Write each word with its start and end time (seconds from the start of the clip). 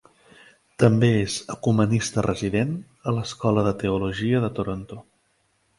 També 0.83 1.09
és 1.17 1.35
Ecumenista 1.55 2.25
Resident 2.29 2.73
a 3.11 3.15
l'Escola 3.19 3.69
de 3.69 3.77
Teologia 3.85 4.45
de 4.49 4.55
Toronto. 4.61 5.03